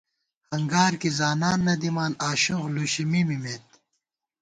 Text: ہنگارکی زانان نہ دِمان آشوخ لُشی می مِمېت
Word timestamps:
ہنگارکی 0.53 1.09
زانان 1.19 1.59
نہ 1.65 1.73
دِمان 1.81 2.11
آشوخ 2.29 2.63
لُشی 2.75 3.03
می 3.11 3.21
مِمېت 3.27 3.65